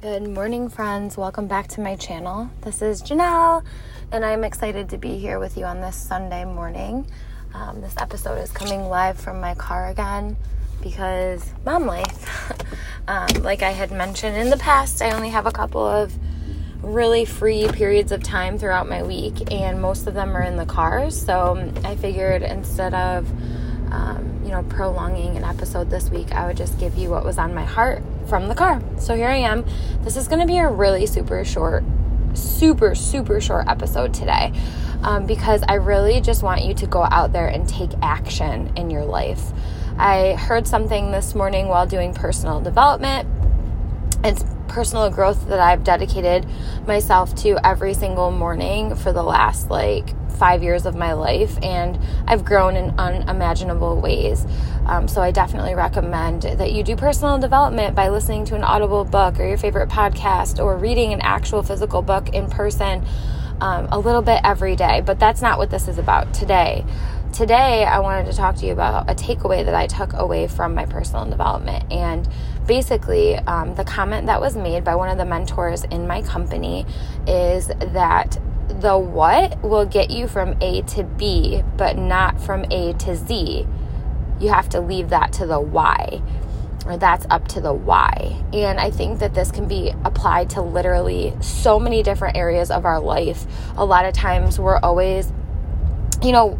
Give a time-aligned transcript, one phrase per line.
[0.00, 1.16] Good morning, friends.
[1.16, 2.48] Welcome back to my channel.
[2.60, 3.64] This is Janelle,
[4.12, 7.04] and I'm excited to be here with you on this Sunday morning.
[7.52, 10.36] Um, this episode is coming live from my car again
[10.80, 12.52] because mom life.
[13.08, 16.14] um, like I had mentioned in the past, I only have a couple of
[16.80, 20.66] really free periods of time throughout my week, and most of them are in the
[20.66, 21.10] car.
[21.10, 23.28] So I figured instead of
[23.90, 27.36] um, you know, prolonging an episode this week, I would just give you what was
[27.36, 28.80] on my heart from the car.
[28.98, 29.66] So here I am.
[30.00, 31.84] This is going to be a really super short,
[32.32, 34.54] super, super short episode today
[35.02, 38.88] um, because I really just want you to go out there and take action in
[38.88, 39.52] your life.
[39.98, 43.28] I heard something this morning while doing personal development.
[44.24, 46.46] It's personal growth that I've dedicated
[46.86, 51.98] myself to every single morning for the last like five years of my life, and
[52.26, 54.46] I've grown in unimaginable ways.
[54.86, 59.04] Um, so I definitely recommend that you do personal development by listening to an audible
[59.04, 63.04] book or your favorite podcast or reading an actual physical book in person
[63.60, 65.02] um, a little bit every day.
[65.04, 66.84] But that's not what this is about today.
[67.32, 70.74] Today, I wanted to talk to you about a takeaway that I took away from
[70.74, 71.84] my personal development.
[71.92, 72.26] And
[72.66, 76.84] basically, um, the comment that was made by one of the mentors in my company
[77.26, 78.38] is that
[78.80, 83.66] the what will get you from A to B, but not from A to Z.
[84.40, 86.22] You have to leave that to the why,
[86.86, 88.42] or that's up to the why.
[88.52, 92.84] And I think that this can be applied to literally so many different areas of
[92.84, 93.46] our life.
[93.76, 95.32] A lot of times we're always,
[96.22, 96.58] you know,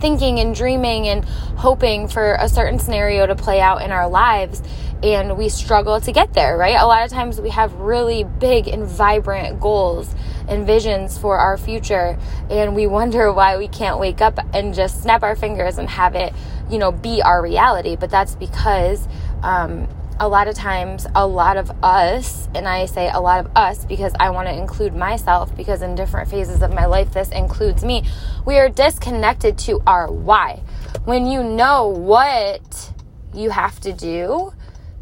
[0.00, 4.62] thinking and dreaming and hoping for a certain scenario to play out in our lives
[5.02, 6.76] and we struggle to get there, right?
[6.76, 10.14] A lot of times we have really big and vibrant goals
[10.48, 12.18] and visions for our future
[12.50, 16.14] and we wonder why we can't wake up and just snap our fingers and have
[16.14, 16.32] it,
[16.70, 17.96] you know, be our reality.
[17.96, 19.06] But that's because
[19.42, 19.88] um,
[20.18, 23.84] a lot of times, a lot of us, and I say a lot of us
[23.84, 27.84] because I want to include myself because in different phases of my life, this includes
[27.84, 28.04] me,
[28.46, 30.62] we are disconnected to our why.
[31.04, 32.92] When you know what
[33.34, 34.52] you have to do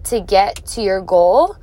[0.04, 1.56] to get to your goal,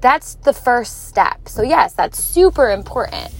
[0.00, 1.48] that's the first step.
[1.48, 3.32] So, yes, that's super important.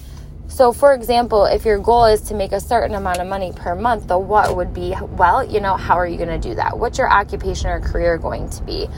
[0.46, 3.75] So, for example, if your goal is to make a certain amount of money per
[3.75, 6.78] month, the what would be, well, you know, how are you going to do that?
[6.78, 8.88] What's your occupation or career going to be?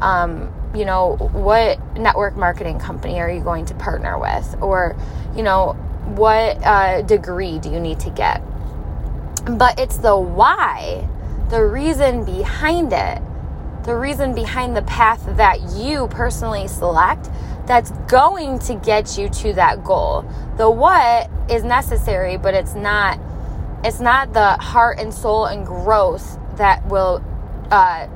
[0.00, 4.56] Um, you know, what network marketing company are you going to partner with?
[4.60, 4.96] Or,
[5.36, 5.72] you know,
[6.16, 8.42] what uh, degree do you need to get?
[9.58, 11.08] But it's the why,
[11.50, 13.22] the reason behind it,
[13.84, 17.28] the reason behind the path that you personally select
[17.66, 20.24] that's going to get you to that goal.
[20.56, 23.18] The what is necessary, but it's not
[23.84, 27.22] it's not the heart and soul and growth that will
[27.70, 28.06] uh,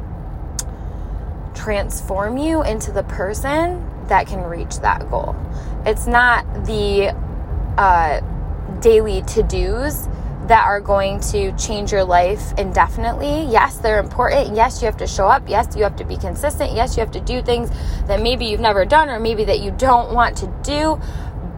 [1.68, 5.36] transform you into the person that can reach that goal.
[5.84, 7.14] It's not the
[7.76, 8.22] uh,
[8.80, 10.08] daily to dos
[10.46, 13.52] that are going to change your life indefinitely.
[13.52, 14.56] Yes, they're important.
[14.56, 15.46] Yes, you have to show up.
[15.46, 16.72] Yes, you have to be consistent.
[16.72, 17.68] Yes, you have to do things
[18.06, 20.98] that maybe you've never done or maybe that you don't want to do.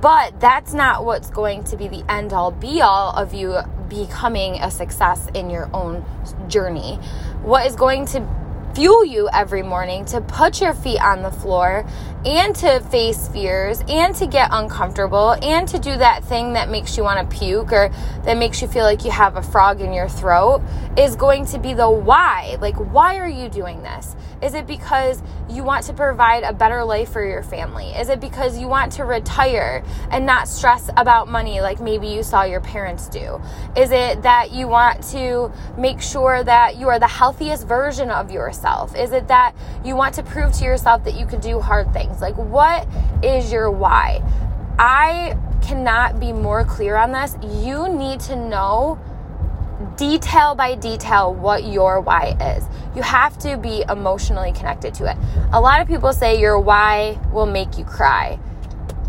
[0.01, 4.55] But that's not what's going to be the end all be all of you becoming
[4.55, 6.05] a success in your own
[6.49, 6.97] journey.
[7.43, 8.40] What is going to
[8.75, 11.85] fuel you every morning to put your feet on the floor
[12.25, 16.97] and to face fears and to get uncomfortable and to do that thing that makes
[16.97, 17.91] you want to puke or
[18.25, 20.63] that makes you feel like you have a frog in your throat
[20.99, 22.59] is going to be the why.
[22.61, 24.17] Like, why are you doing this?
[24.43, 27.91] Is it because you want to provide a better life for your family?
[27.91, 32.23] Is it because you want to retire and not stress about money like maybe you
[32.23, 33.41] saw your parents do?
[33.77, 38.31] Is it that you want to make sure that you are the healthiest version of
[38.31, 38.97] yourself?
[38.97, 39.55] Is it that
[39.85, 42.10] you want to prove to yourself that you can do hard things?
[42.21, 42.87] Like, what
[43.23, 44.23] is your why?
[44.79, 47.37] I cannot be more clear on this.
[47.63, 48.99] You need to know
[49.97, 52.65] detail by detail what your why is.
[52.97, 55.17] You have to be emotionally connected to it.
[55.53, 58.39] A lot of people say your why will make you cry.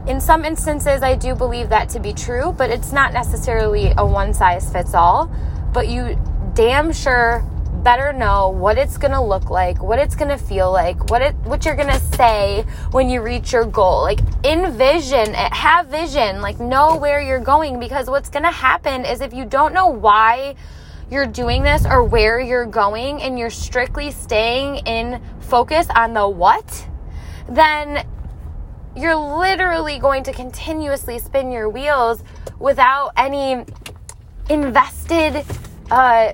[0.08, 4.06] In some instances, I do believe that to be true, but it's not necessarily a
[4.06, 5.32] one size fits all.
[5.74, 6.20] But you
[6.54, 7.46] damn sure
[7.84, 11.22] better know what it's going to look like, what it's going to feel like, what
[11.22, 14.02] it what you're going to say when you reach your goal.
[14.02, 19.06] Like envision it, have vision, like know where you're going because what's going to happen
[19.06, 20.56] is if you don't know why
[21.10, 26.28] you're doing this or where you're going and you're strictly staying in focus on the
[26.28, 26.88] what,
[27.50, 28.08] then
[28.96, 32.24] you're literally going to continuously spin your wheels
[32.60, 33.66] without any
[34.50, 35.46] invested
[35.90, 36.34] uh,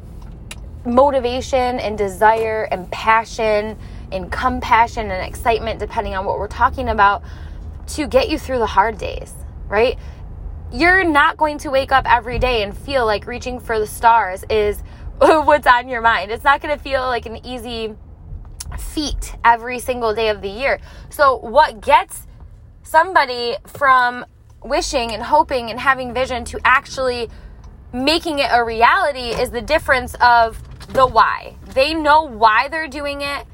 [0.88, 3.78] motivation and desire and passion
[4.12, 7.24] and compassion and excitement, depending on what we're talking about,
[7.88, 9.34] to get you through the hard days,
[9.68, 9.98] right?
[10.72, 14.44] You're not going to wake up every day and feel like reaching for the stars
[14.50, 14.82] is
[15.18, 16.32] what's on your mind.
[16.32, 17.96] It's not going to feel like an easy
[18.78, 20.80] feat every single day of the year.
[21.10, 22.28] So, what gets
[22.84, 24.26] somebody from
[24.64, 27.30] wishing and hoping and having vision to actually
[27.94, 31.56] making it a reality is the difference of the why.
[31.74, 33.46] They know why they're doing it.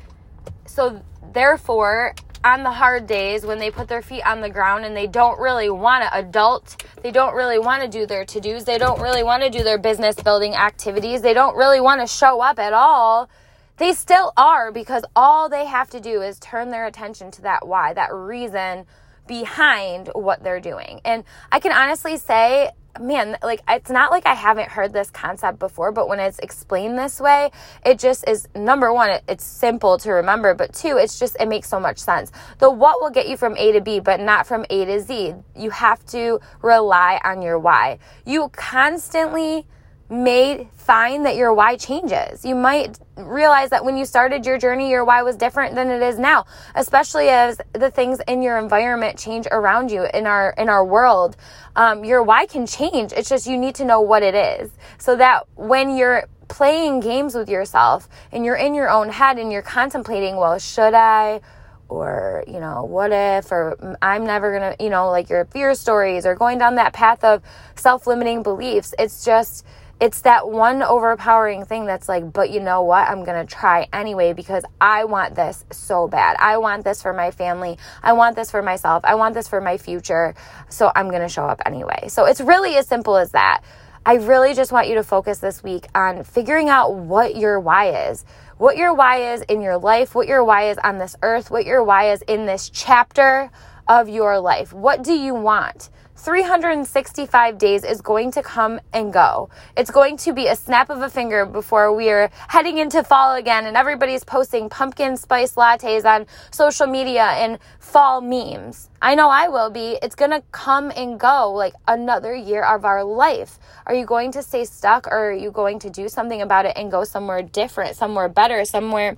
[0.66, 1.02] So,
[1.34, 5.08] therefore, on the hard days when they put their feet on the ground and they
[5.08, 8.78] don't really want to adult, they don't really want to do their to dos, they
[8.78, 12.42] don't really want to do their business building activities, they don't really want to show
[12.42, 13.30] up at all.
[13.78, 17.68] They still are because all they have to do is turn their attention to that
[17.68, 18.86] why, that reason
[19.26, 21.02] behind what they're doing.
[21.06, 25.60] And I can honestly say man, like it's not like I haven't heard this concept
[25.60, 27.52] before, but when it's explained this way,
[27.86, 31.48] it just is number one, it, it's simple to remember, but two, it's just, it
[31.48, 32.32] makes so much sense.
[32.60, 35.36] The what will get you from A to B, but not from A to Z.
[35.56, 38.00] You have to rely on your why.
[38.26, 39.66] You constantly
[40.14, 42.46] may find that your why changes.
[42.46, 46.02] You might realize that when you started your journey, your why was different than it
[46.02, 46.46] is now,
[46.76, 51.36] especially as the things in your environment change around you in our in our world.
[51.76, 53.12] Um, your why can change.
[53.12, 57.34] It's just you need to know what it is, so that when you're playing games
[57.34, 61.42] with yourself and you're in your own head and you're contemplating, well, should I?
[61.90, 66.26] or you know what if or i'm never gonna you know like your fear stories
[66.26, 67.44] or going down that path of
[67.76, 69.66] self-limiting beliefs it's just
[70.00, 73.08] it's that one overpowering thing that's like, but you know what?
[73.08, 76.36] I'm going to try anyway because I want this so bad.
[76.40, 77.78] I want this for my family.
[78.02, 79.06] I want this for myself.
[79.06, 80.36] I want this for my future.
[80.68, 82.08] So I'm going to show up anyway.
[82.10, 83.62] So it's really as simple as that.
[84.06, 88.10] I really just want you to focus this week on figuring out what your why
[88.10, 88.26] is.
[88.58, 91.66] What your why is in your life, what your why is on this earth, what
[91.66, 93.50] your why is in this chapter
[93.88, 94.74] of your life.
[94.74, 95.90] What do you want?
[96.16, 99.50] 365 days is going to come and go.
[99.76, 103.36] It's going to be a snap of a finger before we are heading into fall
[103.36, 108.90] again and everybody's posting pumpkin spice lattes on social media and fall memes.
[109.02, 109.98] I know I will be.
[110.02, 113.60] It's going to come and go like another year of our life.
[113.86, 116.74] Are you going to stay stuck or are you going to do something about it
[116.78, 119.18] and go somewhere different, somewhere better, somewhere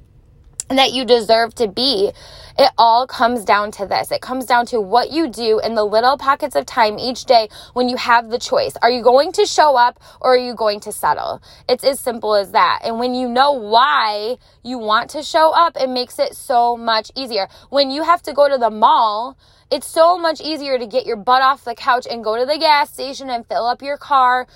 [0.69, 2.11] that you deserve to be.
[2.57, 4.11] It all comes down to this.
[4.11, 7.49] It comes down to what you do in the little pockets of time each day
[7.73, 8.75] when you have the choice.
[8.81, 11.41] Are you going to show up or are you going to settle?
[11.67, 12.79] It's as simple as that.
[12.83, 17.11] And when you know why you want to show up, it makes it so much
[17.15, 17.49] easier.
[17.69, 19.37] When you have to go to the mall,
[19.69, 22.57] it's so much easier to get your butt off the couch and go to the
[22.57, 24.47] gas station and fill up your car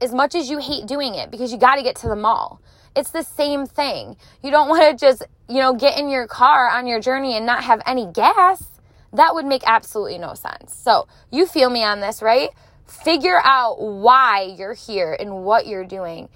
[0.00, 2.60] as much as you hate doing it because you got to get to the mall.
[2.98, 4.16] It's the same thing.
[4.42, 7.46] You don't want to just, you know, get in your car on your journey and
[7.46, 8.64] not have any gas.
[9.12, 10.74] That would make absolutely no sense.
[10.74, 12.50] So, you feel me on this, right?
[12.86, 16.28] Figure out why you're here and what you're doing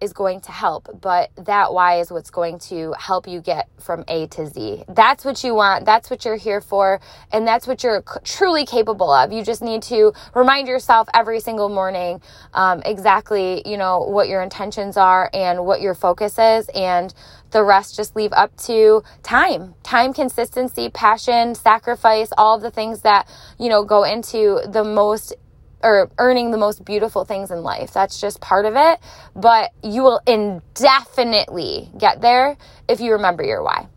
[0.00, 4.04] is going to help, but that why is what's going to help you get from
[4.08, 4.84] A to Z.
[4.88, 5.84] That's what you want.
[5.84, 7.00] That's what you're here for.
[7.32, 9.32] And that's what you're c- truly capable of.
[9.32, 12.22] You just need to remind yourself every single morning
[12.54, 16.68] um, exactly, you know, what your intentions are and what your focus is.
[16.74, 17.12] And
[17.50, 23.28] the rest just leave up to time, time, consistency, passion, sacrifice, all the things that,
[23.58, 25.34] you know, go into the most
[25.82, 27.92] or earning the most beautiful things in life.
[27.92, 29.00] That's just part of it.
[29.34, 32.56] But you will indefinitely get there
[32.88, 33.88] if you remember your why.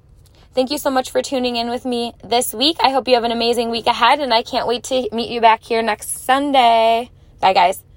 [0.53, 2.77] Thank you so much for tuning in with me this week.
[2.79, 5.41] I hope you have an amazing week ahead, and I can't wait to meet you
[5.41, 7.09] back here next Sunday.
[7.39, 7.92] Bye, guys.